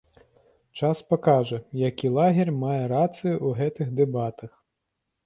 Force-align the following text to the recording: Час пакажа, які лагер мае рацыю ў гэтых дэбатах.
Час 0.79 1.01
пакажа, 1.13 1.59
які 1.81 2.11
лагер 2.17 2.47
мае 2.63 2.79
рацыю 2.95 3.35
ў 3.35 3.49
гэтых 3.61 3.87
дэбатах. 4.01 4.51